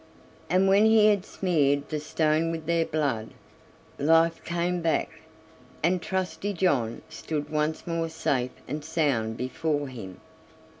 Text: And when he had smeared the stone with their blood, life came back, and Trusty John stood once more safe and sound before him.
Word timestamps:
And 0.49 0.67
when 0.67 0.85
he 0.85 1.05
had 1.09 1.25
smeared 1.27 1.89
the 1.89 1.99
stone 1.99 2.49
with 2.51 2.65
their 2.65 2.87
blood, 2.87 3.29
life 3.99 4.43
came 4.43 4.81
back, 4.81 5.11
and 5.83 6.01
Trusty 6.01 6.53
John 6.53 7.03
stood 7.07 7.51
once 7.51 7.85
more 7.85 8.09
safe 8.09 8.49
and 8.67 8.83
sound 8.83 9.37
before 9.37 9.89
him. 9.89 10.19